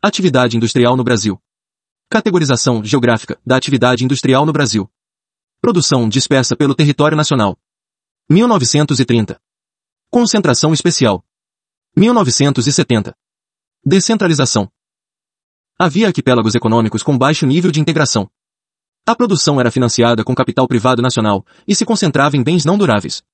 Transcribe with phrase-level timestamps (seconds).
[0.00, 1.42] Atividade industrial no Brasil.
[2.08, 4.88] Categorização geográfica da atividade industrial no Brasil.
[5.60, 7.58] Produção dispersa pelo território nacional.
[8.30, 9.40] 1930.
[10.08, 11.24] Concentração especial.
[11.96, 13.12] 1970.
[13.84, 14.70] Descentralização.
[15.76, 18.30] Havia arquipélagos econômicos com baixo nível de integração.
[19.04, 23.24] A produção era financiada com capital privado nacional e se concentrava em bens não duráveis.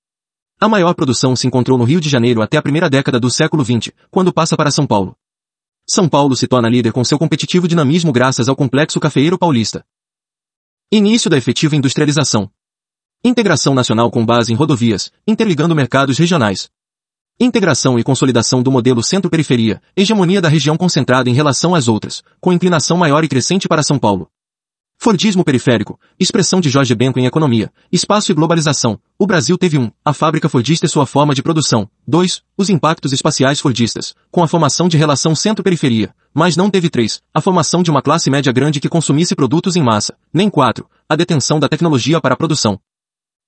[0.58, 3.62] A maior produção se encontrou no Rio de Janeiro até a primeira década do século
[3.62, 5.14] XX, quando passa para São Paulo.
[5.86, 9.84] São Paulo se torna líder com seu competitivo dinamismo graças ao complexo cafeeiro paulista.
[10.90, 12.50] Início da efetiva industrialização.
[13.22, 16.70] Integração nacional com base em rodovias, interligando mercados regionais.
[17.38, 22.52] Integração e consolidação do modelo centro-periferia, hegemonia da região concentrada em relação às outras, com
[22.52, 24.30] inclinação maior e crescente para São Paulo.
[25.04, 28.98] Fordismo periférico, expressão de Jorge Benko em economia, espaço e globalização.
[29.18, 31.86] O Brasil teve um, a fábrica Fordista e sua forma de produção.
[32.08, 32.42] 2.
[32.56, 36.14] Os impactos espaciais Fordistas, com a formação de relação centro-periferia.
[36.32, 37.20] Mas não teve 3.
[37.34, 40.16] A formação de uma classe média grande que consumisse produtos em massa.
[40.32, 40.88] Nem 4.
[41.06, 42.80] A detenção da tecnologia para a produção.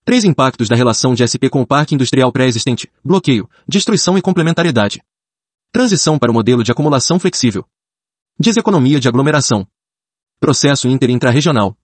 [0.05, 2.87] Três impactos da relação de SP com o parque industrial pré-existente.
[3.03, 5.01] Bloqueio, destruição e complementariedade.
[5.73, 7.65] Transição para o modelo de acumulação flexível.
[8.39, 9.67] Deseconomia de aglomeração.
[10.39, 11.75] Processo inter-intra-regional.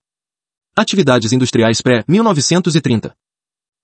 [0.77, 3.15] Atividades industriais pré-1930.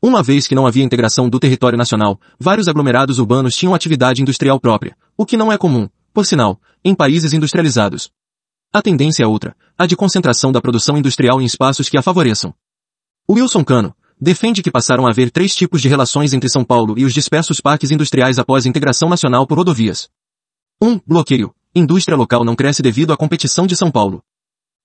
[0.00, 4.60] Uma vez que não havia integração do território nacional, vários aglomerados urbanos tinham atividade industrial
[4.60, 8.10] própria, o que não é comum, por sinal, em países industrializados.
[8.70, 12.54] A tendência é outra, a de concentração da produção industrial em espaços que a favoreçam.
[13.28, 17.06] Wilson Cano defende que passaram a haver três tipos de relações entre São Paulo e
[17.06, 20.10] os dispersos parques industriais após a integração nacional por rodovias.
[20.82, 20.86] 1.
[20.86, 21.54] Um, bloqueio.
[21.74, 24.22] Indústria local não cresce devido à competição de São Paulo.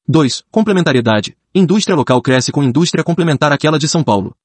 [0.05, 0.43] 2.
[0.51, 1.37] Complementariedade.
[1.55, 4.35] Indústria local cresce com indústria complementar àquela de São Paulo.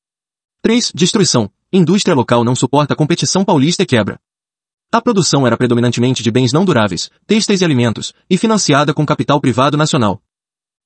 [0.62, 0.92] 3.
[0.95, 1.51] Destruição.
[1.73, 4.20] Indústria local não suporta a competição paulista e quebra.
[4.92, 9.41] A produção era predominantemente de bens não duráveis, têxteis e alimentos, e financiada com capital
[9.41, 10.23] privado nacional.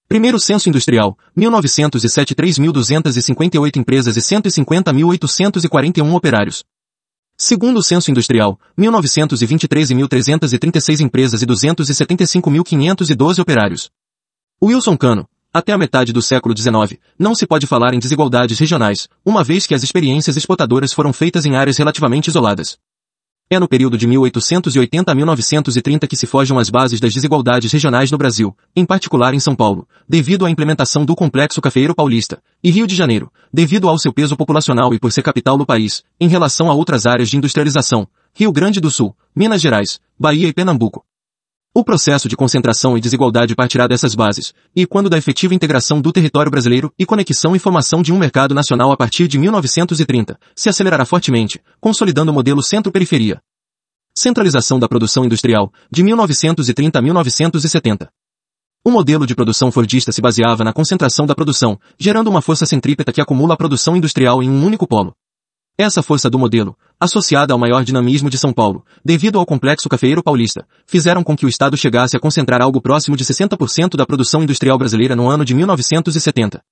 [0.09, 6.65] Primeiro Censo Industrial, 1907 3.258 empresas e 150.841 operários.
[7.37, 13.91] Segundo Censo Industrial, 1923 1.336 empresas e 275.512 operários.
[14.60, 19.06] Wilson Cano, até a metade do século XIX, não se pode falar em desigualdades regionais,
[19.24, 22.78] uma vez que as experiências exportadoras foram feitas em áreas relativamente isoladas.
[23.50, 28.10] É no período de 1880 a 1930 que se forjam as bases das desigualdades regionais
[28.10, 32.70] no Brasil, em particular em São Paulo, devido à implementação do complexo cafeeiro paulista, e
[32.70, 36.28] Rio de Janeiro, devido ao seu peso populacional e por ser capital do país, em
[36.28, 41.04] relação a outras áreas de industrialização, Rio Grande do Sul, Minas Gerais, Bahia e Pernambuco.
[41.75, 46.12] O processo de concentração e desigualdade partirá dessas bases, e quando da efetiva integração do
[46.12, 50.69] território brasileiro e conexão e formação de um mercado nacional a partir de 1930, se
[50.69, 53.41] acelerará fortemente, consolidando o modelo centro-periferia.
[54.15, 58.11] Centralização da produção industrial, de 1930 a 1970.
[58.84, 63.15] O modelo de produção fordista se baseava na concentração da produção, gerando uma força centrípeta
[63.15, 65.15] que acumula a produção industrial em um único polo.
[65.78, 70.22] Essa força do modelo, associada ao maior dinamismo de São Paulo, devido ao complexo cafeeiro
[70.22, 74.42] paulista, fizeram com que o Estado chegasse a concentrar algo próximo de 60% da produção
[74.42, 76.62] industrial brasileira no ano de 1970.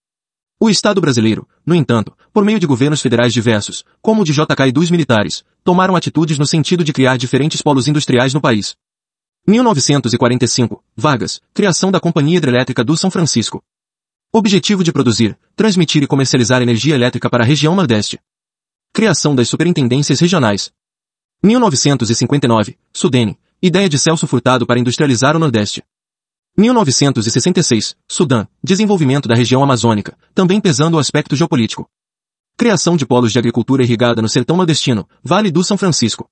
[0.61, 4.69] O Estado brasileiro, no entanto, por meio de governos federais diversos, como o de JK
[4.69, 8.77] e dos militares, tomaram atitudes no sentido de criar diferentes polos industriais no país.
[9.49, 13.61] 1945, Vargas, criação da Companhia Hidrelétrica do São Francisco.
[14.33, 18.21] Objetivo de produzir, transmitir e comercializar energia elétrica para a região Nordeste.
[18.93, 20.73] Criação das Superintendências Regionais.
[21.45, 23.39] 1959, Sudene.
[23.63, 25.85] Ideia de Celso Furtado para industrializar o Nordeste.
[26.59, 28.49] 1966, Sudã.
[28.63, 31.89] Desenvolvimento da região amazônica, também pesando o aspecto geopolítico.
[32.57, 36.29] Criação de polos de agricultura irrigada no sertão nordestino, Vale do São Francisco.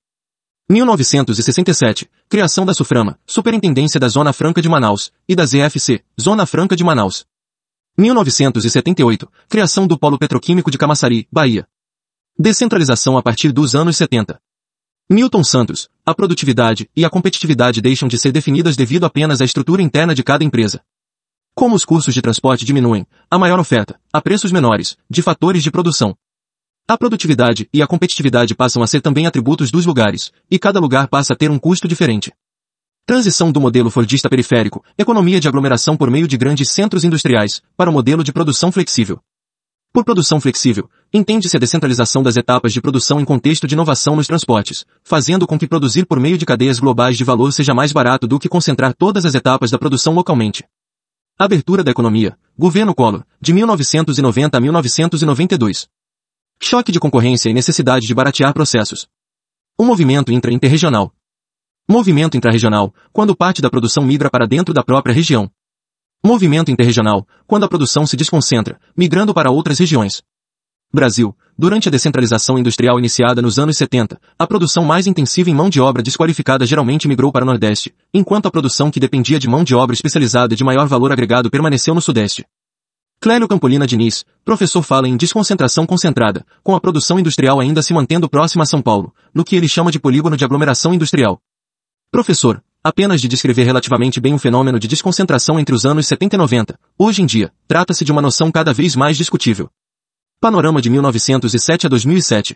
[0.69, 6.75] 1967, criação da Suframa, Superintendência da Zona Franca de Manaus, e da ZFC, Zona Franca
[6.75, 7.25] de Manaus.
[7.97, 11.65] 1978, criação do Polo Petroquímico de Camaçari, Bahia.
[12.41, 14.39] Descentralização a partir dos anos 70.
[15.11, 19.81] Milton Santos, a produtividade e a competitividade deixam de ser definidas devido apenas à estrutura
[19.81, 20.79] interna de cada empresa.
[21.53, 25.69] Como os custos de transporte diminuem, a maior oferta, a preços menores, de fatores de
[25.69, 26.15] produção.
[26.87, 31.09] A produtividade e a competitividade passam a ser também atributos dos lugares, e cada lugar
[31.09, 32.31] passa a ter um custo diferente.
[33.05, 37.89] Transição do modelo fordista periférico, economia de aglomeração por meio de grandes centros industriais, para
[37.89, 39.19] o modelo de produção flexível.
[39.91, 44.27] Por produção flexível, entende-se a descentralização das etapas de produção em contexto de inovação nos
[44.27, 48.27] transportes, fazendo com que produzir por meio de cadeias globais de valor seja mais barato
[48.27, 50.63] do que concentrar todas as etapas da produção localmente.
[51.39, 52.37] Abertura da economia.
[52.55, 55.87] Governo Collor, de 1990 a 1992.
[56.61, 59.07] Choque de concorrência e necessidade de baratear processos.
[59.75, 61.11] O movimento intra-interregional.
[61.89, 65.49] Movimento intrarregional, quando parte da produção migra para dentro da própria região.
[66.23, 70.21] Movimento interregional, quando a produção se desconcentra, migrando para outras regiões.
[70.93, 75.69] Brasil, durante a descentralização industrial iniciada nos anos 70, a produção mais intensiva em mão
[75.69, 79.63] de obra desqualificada geralmente migrou para o Nordeste, enquanto a produção que dependia de mão
[79.63, 82.45] de obra especializada de maior valor agregado permaneceu no Sudeste.
[83.21, 88.29] Clélio Campolina Diniz, professor fala em desconcentração concentrada, com a produção industrial ainda se mantendo
[88.29, 91.39] próxima a São Paulo, no que ele chama de polígono de aglomeração industrial.
[92.11, 96.39] Professor, apenas de descrever relativamente bem o fenômeno de desconcentração entre os anos 70 e
[96.39, 99.69] 90, hoje em dia, trata-se de uma noção cada vez mais discutível.
[100.41, 102.55] Panorama de 1907 a 2007.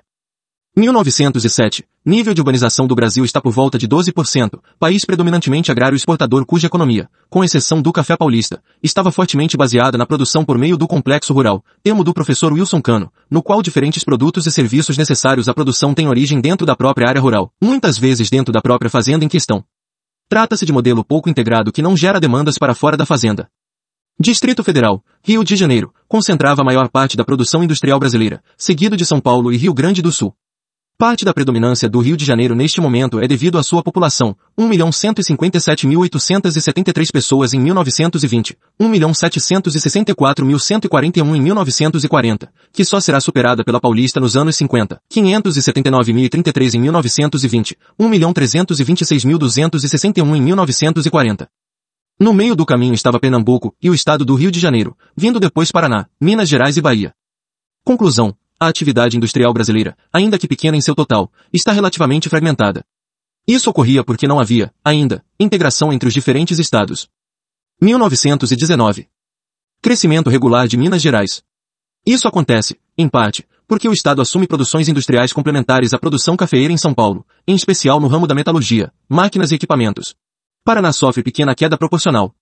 [0.76, 1.86] 1907.
[2.04, 6.66] Nível de urbanização do Brasil está por volta de 12%, país predominantemente agrário exportador cuja
[6.66, 11.32] economia, com exceção do café paulista, estava fortemente baseada na produção por meio do complexo
[11.32, 15.94] rural, termo do professor Wilson Cano, no qual diferentes produtos e serviços necessários à produção
[15.94, 19.64] têm origem dentro da própria área rural, muitas vezes dentro da própria fazenda em questão.
[20.34, 23.48] Trata-se de modelo pouco integrado que não gera demandas para fora da fazenda.
[24.20, 29.06] Distrito Federal, Rio de Janeiro, concentrava a maior parte da produção industrial brasileira, seguido de
[29.06, 30.36] São Paulo e Rio Grande do Sul.
[30.98, 37.12] Parte da predominância do Rio de Janeiro neste momento é devido à sua população, 1.157.873
[37.12, 45.02] pessoas em 1920, 1.764.141 em 1940, que só será superada pela paulista nos anos 50,
[45.12, 51.50] 579.033 em 1920, 1.326.261 em 1940.
[52.20, 55.72] No meio do caminho estava Pernambuco e o estado do Rio de Janeiro, vindo depois
[55.72, 57.16] Paraná, Minas Gerais e Bahia.
[57.84, 58.36] Conclusão.
[58.64, 62.86] A atividade industrial brasileira, ainda que pequena em seu total, está relativamente fragmentada.
[63.46, 67.10] Isso ocorria porque não havia, ainda, integração entre os diferentes estados.
[67.82, 69.10] 1919.
[69.82, 71.44] Crescimento regular de Minas Gerais.
[72.06, 76.78] Isso acontece, em parte, porque o Estado assume produções industriais complementares à produção cafeeira em
[76.78, 80.16] São Paulo, em especial no ramo da metalurgia, máquinas e equipamentos.
[80.64, 82.34] Paraná sofre pequena queda proporcional.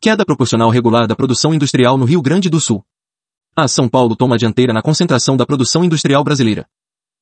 [0.00, 2.84] Queda proporcional regular da produção industrial no Rio Grande do Sul.
[3.56, 6.66] A São Paulo toma a dianteira na concentração da produção industrial brasileira.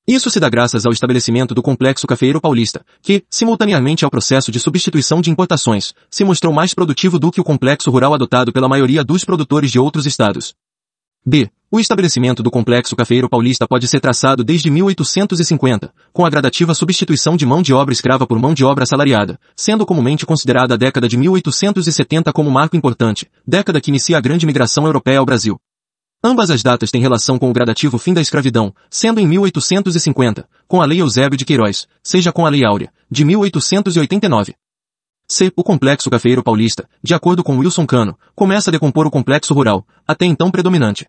[0.08, 4.58] Isso se dá graças ao estabelecimento do complexo cafeeiro paulista, que, simultaneamente ao processo de
[4.58, 9.04] substituição de importações, se mostrou mais produtivo do que o complexo rural adotado pela maioria
[9.04, 10.54] dos produtores de outros estados.
[11.24, 11.50] B.
[11.70, 17.36] O estabelecimento do complexo cafeiro paulista pode ser traçado desde 1850, com a gradativa substituição
[17.36, 21.06] de mão de obra escrava por mão de obra assalariada, sendo comumente considerada a década
[21.06, 25.60] de 1870 como marco importante, década que inicia a grande migração europeia ao Brasil.
[26.24, 30.80] Ambas as datas têm relação com o gradativo fim da escravidão, sendo em 1850, com
[30.80, 34.54] a Lei Eusébio de Queiroz, seja com a Lei Áurea, de 1889.
[35.28, 35.52] C.
[35.56, 39.84] O complexo cafeiro paulista, de acordo com Wilson Cano, começa a decompor o complexo rural,
[40.06, 41.08] até então predominante.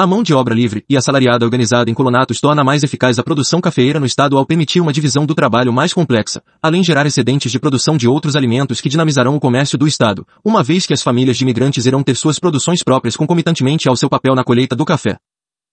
[0.00, 3.60] A mão de obra livre e assalariada organizada em colonatos torna mais eficaz a produção
[3.60, 7.58] cafeeira no estado ao permitir uma divisão do trabalho mais complexa, além gerar excedentes de
[7.58, 11.36] produção de outros alimentos que dinamizarão o comércio do estado, uma vez que as famílias
[11.36, 15.18] de imigrantes irão ter suas produções próprias concomitantemente ao seu papel na colheita do café.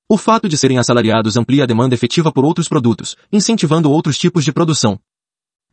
[0.09, 4.43] O fato de serem assalariados amplia a demanda efetiva por outros produtos, incentivando outros tipos
[4.43, 4.99] de produção,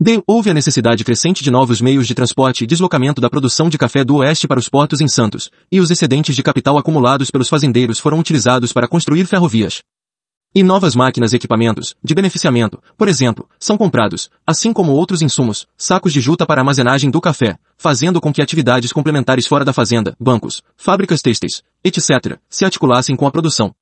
[0.00, 0.22] D.
[0.26, 4.02] Houve a necessidade crescente de novos meios de transporte e deslocamento da produção de café
[4.02, 7.98] do Oeste para os portos em Santos, e os excedentes de capital acumulados pelos fazendeiros
[7.98, 9.80] foram utilizados para construir ferrovias.
[10.54, 15.66] E novas máquinas e equipamentos, de beneficiamento, por exemplo, são comprados, assim como outros insumos,
[15.78, 20.14] sacos de juta para armazenagem do café, fazendo com que atividades complementares fora da fazenda,
[20.20, 23.74] bancos, fábricas têxteis, etc., se articulassem com a produção.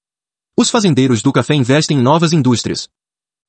[0.57, 2.89] Os fazendeiros do café investem em novas indústrias.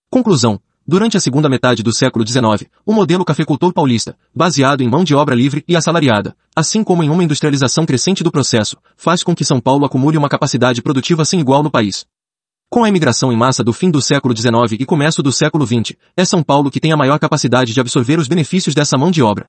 [0.09, 0.59] Conclusão.
[0.85, 5.13] Durante a segunda metade do século XIX, o modelo cafeicultor paulista, baseado em mão de
[5.13, 9.45] obra livre e assalariada, assim como em uma industrialização crescente do processo, faz com que
[9.45, 12.05] São Paulo acumule uma capacidade produtiva sem igual no país.
[12.67, 15.93] Com a imigração em massa do fim do século XIX e começo do século XX,
[16.17, 19.21] é São Paulo que tem a maior capacidade de absorver os benefícios dessa mão de
[19.21, 19.45] obra.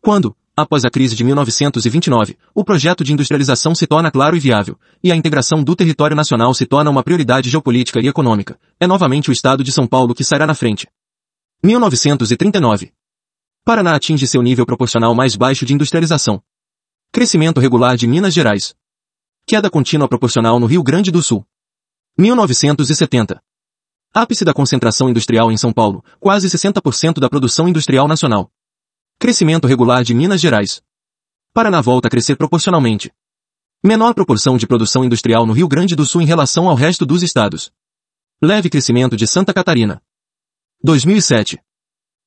[0.00, 4.78] Quando, após a crise de 1929, o projeto de industrialização se torna claro e viável,
[5.02, 9.30] e a integração do território nacional se torna uma prioridade geopolítica e econômica, é novamente
[9.30, 10.86] o estado de São Paulo que sairá na frente.
[11.64, 12.92] 1939.
[13.64, 16.42] Paraná atinge seu nível proporcional mais baixo de industrialização.
[17.12, 18.74] Crescimento regular de Minas Gerais.
[19.46, 21.46] Queda contínua proporcional no Rio Grande do Sul.
[22.18, 23.40] 1970.
[24.12, 28.50] Ápice da concentração industrial em São Paulo, quase 60% da produção industrial nacional.
[29.22, 30.82] Crescimento regular de Minas Gerais.
[31.54, 33.12] Paraná volta a crescer proporcionalmente.
[33.80, 37.22] Menor proporção de produção industrial no Rio Grande do Sul em relação ao resto dos
[37.22, 37.70] estados.
[38.42, 40.02] Leve crescimento de Santa Catarina.
[40.82, 41.62] 2007.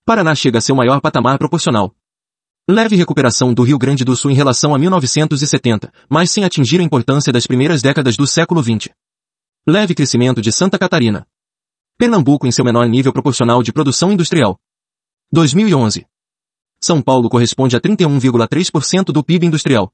[0.05, 1.93] Paraná chega a seu maior patamar proporcional.
[2.65, 6.83] Leve recuperação do Rio Grande do Sul em relação a 1970, mas sem atingir a
[6.83, 8.87] importância das primeiras décadas do século XX.
[9.67, 11.27] Leve crescimento de Santa Catarina.
[11.97, 14.57] Pernambuco em seu menor nível proporcional de produção industrial.
[15.33, 16.07] 2011.
[16.85, 19.91] São Paulo corresponde a 31,3% do PIB industrial.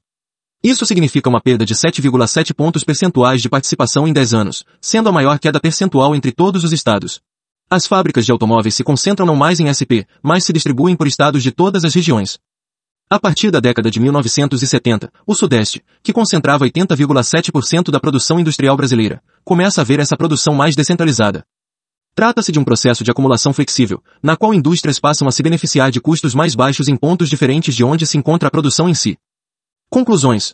[0.62, 5.12] Isso significa uma perda de 7,7 pontos percentuais de participação em 10 anos, sendo a
[5.12, 7.18] maior queda percentual entre todos os estados.
[7.70, 11.42] As fábricas de automóveis se concentram não mais em SP, mas se distribuem por estados
[11.42, 12.38] de todas as regiões.
[13.08, 19.22] A partir da década de 1970, o Sudeste, que concentrava 80,7% da produção industrial brasileira,
[19.42, 21.42] começa a ver essa produção mais descentralizada.
[22.14, 26.00] Trata-se de um processo de acumulação flexível, na qual indústrias passam a se beneficiar de
[26.00, 29.16] custos mais baixos em pontos diferentes de onde se encontra a produção em si.
[29.88, 30.52] Conclusões.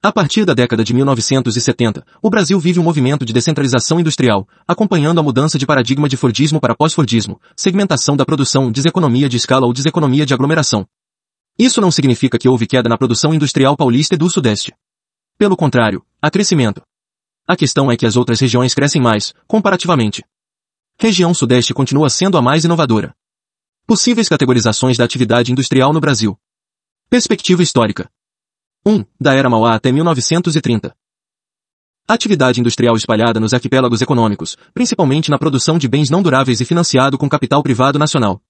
[0.00, 5.18] A partir da década de 1970, o Brasil vive um movimento de descentralização industrial, acompanhando
[5.18, 9.72] a mudança de paradigma de Fordismo para pós-Fordismo, segmentação da produção, deseconomia de escala ou
[9.72, 10.86] deseconomia de aglomeração.
[11.58, 14.72] Isso não significa que houve queda na produção industrial paulista e do Sudeste.
[15.38, 16.82] Pelo contrário, há crescimento.
[17.46, 20.22] A questão é que as outras regiões crescem mais, comparativamente.
[20.96, 23.14] Região Sudeste continua sendo a mais inovadora.
[23.86, 26.38] Possíveis categorizações da atividade industrial no Brasil.
[27.10, 28.08] Perspectiva histórica.
[28.86, 29.04] 1.
[29.20, 30.96] Da era Mauá até 1930.
[32.06, 37.18] Atividade industrial espalhada nos arquipélagos econômicos, principalmente na produção de bens não duráveis e financiado
[37.18, 38.40] com capital privado nacional.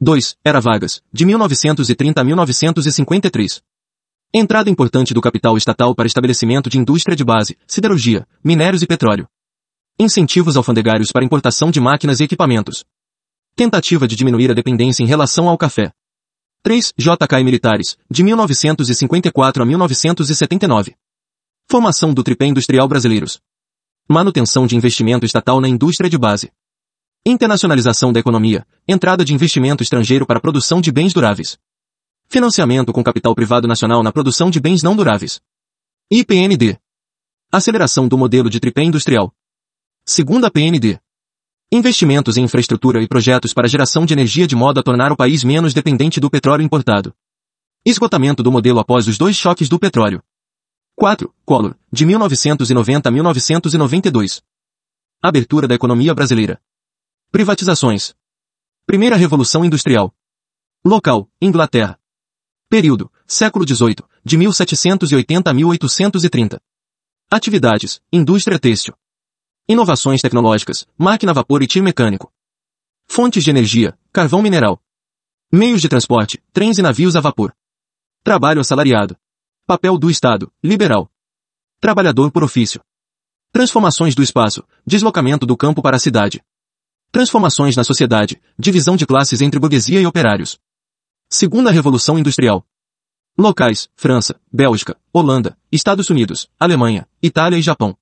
[0.00, 0.36] 2.
[0.44, 3.62] Era Vargas, de 1930 a 1953.
[4.32, 9.28] Entrada importante do capital estatal para estabelecimento de indústria de base, siderurgia, minérios e petróleo.
[10.02, 12.86] Incentivos alfandegários para importação de máquinas e equipamentos.
[13.54, 15.92] Tentativa de diminuir a dependência em relação ao café.
[16.62, 16.94] 3.
[16.96, 20.96] JK Militares, de 1954 a 1979.
[21.70, 23.42] Formação do tripé industrial brasileiros.
[24.08, 26.50] Manutenção de investimento estatal na indústria de base.
[27.26, 31.58] Internacionalização da economia, entrada de investimento estrangeiro para a produção de bens duráveis.
[32.26, 35.42] Financiamento com capital privado nacional na produção de bens não duráveis.
[36.10, 36.78] IPND.
[37.52, 39.34] Aceleração do modelo de tripé industrial.
[40.12, 40.98] Segunda PND.
[41.70, 45.44] Investimentos em infraestrutura e projetos para geração de energia de modo a tornar o país
[45.44, 47.14] menos dependente do petróleo importado.
[47.86, 50.20] Esgotamento do modelo após os dois choques do petróleo.
[50.96, 51.32] 4.
[51.44, 54.42] Collor, de 1990 a 1992.
[55.22, 56.60] Abertura da economia brasileira.
[57.30, 58.12] Privatizações.
[58.84, 60.12] Primeira Revolução Industrial.
[60.84, 62.00] Local, Inglaterra.
[62.68, 66.60] Período, século XVIII, de 1780 a 1830.
[67.30, 68.96] Atividades, indústria têxtil.
[69.70, 72.32] Inovações tecnológicas, máquina a vapor e tiro mecânico.
[73.06, 74.82] Fontes de energia, carvão mineral.
[75.52, 77.54] Meios de transporte, trens e navios a vapor.
[78.24, 79.16] Trabalho assalariado.
[79.68, 81.08] Papel do Estado, liberal.
[81.78, 82.80] Trabalhador por ofício.
[83.52, 86.42] Transformações do espaço, deslocamento do campo para a cidade.
[87.12, 90.58] Transformações na sociedade, divisão de classes entre burguesia e operários.
[91.28, 92.66] Segunda Revolução Industrial.
[93.38, 97.96] Locais, França, Bélgica, Holanda, Estados Unidos, Alemanha, Itália e Japão.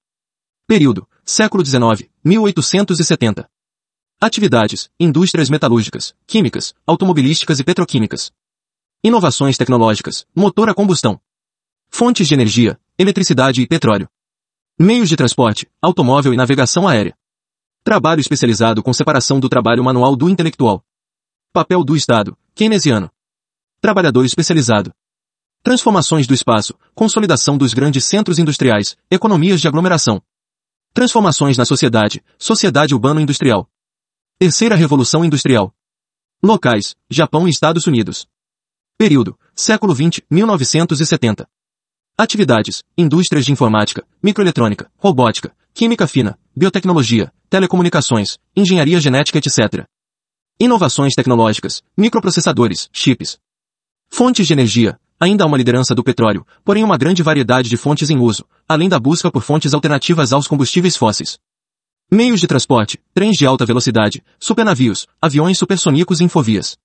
[0.68, 3.48] Período, Século XIX, 1870.
[4.20, 8.30] Atividades, indústrias metalúrgicas, químicas, automobilísticas e petroquímicas.
[9.02, 11.18] Inovações tecnológicas, motor a combustão.
[11.88, 14.10] Fontes de energia, eletricidade e petróleo.
[14.78, 17.16] Meios de transporte, automóvel e navegação aérea.
[17.82, 20.84] Trabalho especializado com separação do trabalho manual do intelectual.
[21.50, 23.10] Papel do Estado, keynesiano.
[23.80, 24.92] Trabalhador especializado.
[25.62, 30.22] Transformações do espaço, consolidação dos grandes centros industriais, economias de aglomeração.
[30.98, 33.70] Transformações na sociedade, sociedade urbano-industrial.
[34.36, 35.72] Terceira Revolução Industrial.
[36.42, 38.26] Locais, Japão e Estados Unidos.
[38.98, 41.48] Período, século XX, 1970.
[42.18, 49.86] Atividades, indústrias de informática, microeletrônica, robótica, química fina, biotecnologia, telecomunicações, engenharia genética etc.
[50.58, 53.38] Inovações tecnológicas, microprocessadores, chips.
[54.10, 58.08] Fontes de energia, Ainda há uma liderança do petróleo, porém uma grande variedade de fontes
[58.08, 61.38] em uso, além da busca por fontes alternativas aos combustíveis fósseis.
[62.10, 66.78] Meios de transporte, trens de alta velocidade, supernavios, aviões supersônicos e infovias.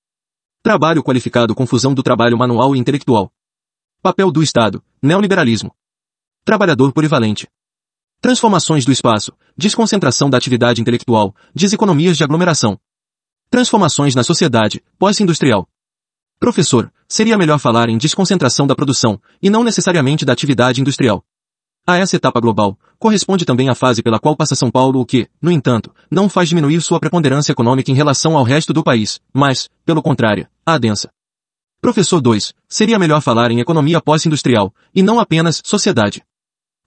[0.64, 3.32] Trabalho qualificado com fusão do trabalho manual e intelectual.
[4.02, 5.74] Papel do Estado, neoliberalismo.
[6.44, 7.48] Trabalhador polivalente.
[8.20, 12.80] Transformações do espaço, desconcentração da atividade intelectual, deseconomias de aglomeração.
[13.50, 15.68] Transformações na sociedade, pós-industrial.
[16.40, 21.24] Professor, seria melhor falar em desconcentração da produção, e não necessariamente da atividade industrial.
[21.86, 25.28] A essa etapa global, corresponde também a fase pela qual passa São Paulo o que,
[25.42, 29.70] no entanto, não faz diminuir sua preponderância econômica em relação ao resto do país, mas,
[29.86, 31.12] pelo contrário, a densa.
[31.82, 36.24] Professor 2, seria melhor falar em economia pós-industrial, e não apenas sociedade.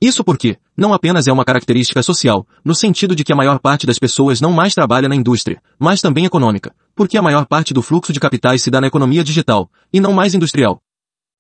[0.01, 3.87] Isso porque, não apenas é uma característica social, no sentido de que a maior parte
[3.87, 7.83] das pessoas não mais trabalha na indústria, mas também econômica, porque a maior parte do
[7.83, 10.83] fluxo de capitais se dá na economia digital, e não mais industrial.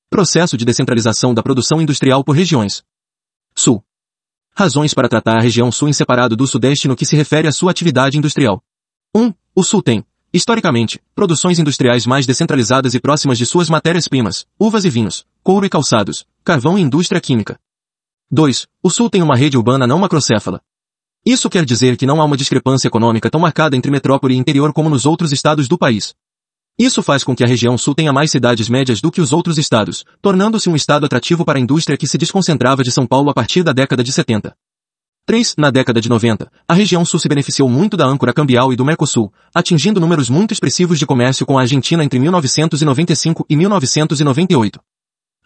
[0.08, 2.84] Processo de descentralização da produção industrial por regiões.
[3.54, 3.82] Sul.
[4.54, 7.52] Razões para tratar a região Sul em separado do Sudeste no que se refere à
[7.52, 8.62] sua atividade industrial.
[9.14, 9.20] 1.
[9.20, 14.84] Um, o Sul tem, Historicamente, produções industriais mais descentralizadas e próximas de suas matérias-primas, uvas
[14.84, 17.58] e vinhos, couro e calçados, carvão e indústria química.
[18.30, 18.66] 2.
[18.82, 20.60] O Sul tem uma rede urbana não macrocéfala.
[21.26, 24.73] Isso quer dizer que não há uma discrepância econômica tão marcada entre metrópole e interior
[24.73, 26.14] como nos outros estados do país.
[26.78, 29.59] Isso faz com que a região sul tenha mais cidades médias do que os outros
[29.59, 33.35] estados, tornando-se um estado atrativo para a indústria que se desconcentrava de São Paulo a
[33.35, 34.54] partir da década de 70.
[35.26, 35.54] 3.
[35.59, 38.85] Na década de 90, a região sul se beneficiou muito da âncora cambial e do
[38.85, 44.78] Mercosul, atingindo números muito expressivos de comércio com a Argentina entre 1995 e 1998.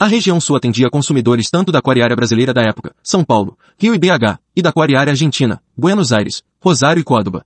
[0.02, 3.98] A região sul atendia consumidores tanto da aquariária brasileira da época, São Paulo, Rio e
[3.98, 7.44] BH, e da aquariária argentina, Buenos Aires, Rosário e Córdoba.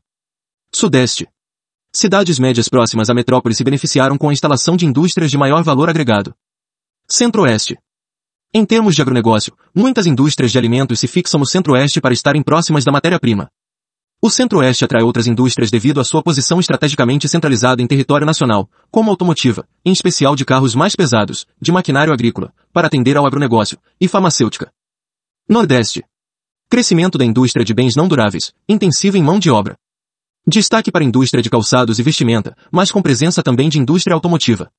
[0.73, 1.27] Sudeste.
[1.93, 5.91] Cidades médias próximas à metrópole se beneficiaram com a instalação de indústrias de maior valor
[5.91, 6.33] agregado.
[7.09, 7.77] Centro-Oeste.
[8.55, 12.85] Em termos de agronegócio, muitas indústrias de alimentos se fixam no Centro-Oeste para estarem próximas
[12.85, 13.51] da matéria-prima.
[14.27, 19.11] O Centro-Oeste atrai outras indústrias devido à sua posição estrategicamente centralizada em território nacional, como
[19.11, 24.09] automotiva, em especial de carros mais pesados, de maquinário agrícola, para atender ao agronegócio, e
[24.09, 24.73] farmacêutica.
[25.47, 26.03] Nordeste.
[26.71, 29.77] Crescimento da indústria de bens não duráveis, intensiva em mão de obra.
[30.47, 34.71] Destaque para a indústria de calçados e vestimenta, mas com presença também de indústria automotiva.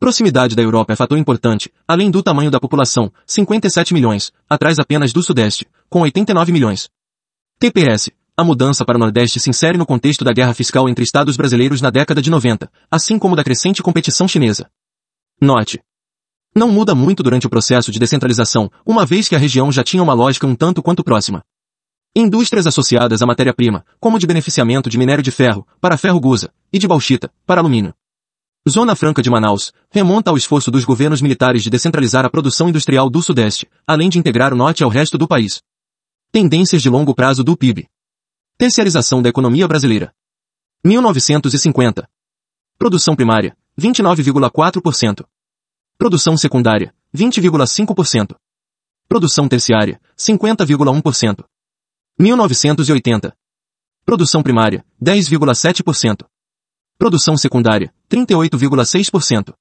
[0.00, 5.12] Proximidade da Europa é fator importante, além do tamanho da população, 57 milhões, atrás apenas
[5.12, 6.90] do Sudeste, com 89 milhões.
[7.60, 8.10] TPS.
[8.42, 11.80] A mudança para o Nordeste se insere no contexto da guerra fiscal entre estados brasileiros
[11.80, 14.68] na década de 90, assim como da crescente competição chinesa.
[15.40, 15.80] Note.
[16.52, 20.02] Não muda muito durante o processo de descentralização, uma vez que a região já tinha
[20.02, 21.44] uma lógica um tanto quanto próxima.
[22.16, 26.80] Indústrias associadas à matéria-prima, como de beneficiamento de minério de ferro, para ferro gusa, e
[26.80, 27.94] de bauxita, para alumínio.
[28.68, 33.08] Zona Franca de Manaus, remonta ao esforço dos governos militares de descentralizar a produção industrial
[33.08, 35.62] do Sudeste, além de integrar o Norte ao resto do país.
[36.32, 37.86] Tendências de longo prazo do PIB.
[38.62, 40.14] Terciarização da economia brasileira.
[40.84, 42.08] 1950.
[42.78, 45.26] Produção primária, 29,4%.
[45.98, 48.36] Produção secundária, 20,5%.
[49.08, 51.44] Produção terciária, 50,1%.
[52.16, 53.36] 1980.
[54.04, 56.24] Produção primária, 10,7%.
[56.96, 59.56] Produção secundária, 38,6%.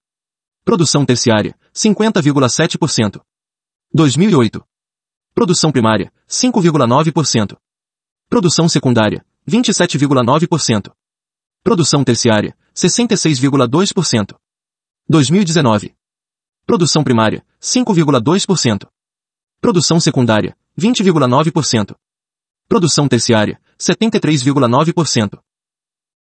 [0.64, 3.20] Produção terciária, 50,7%.
[3.92, 4.64] 2008.
[5.34, 7.58] Produção primária, 5,9%.
[8.32, 10.94] Produção secundária, 27,9%.
[11.62, 14.38] Produção terciária, 66,2%.
[15.10, 15.94] 2019.
[16.65, 18.88] Produção primária, 5,2%.
[19.60, 21.94] Produção secundária, 20,9%.
[22.70, 25.38] Produção terciária, 73,9%.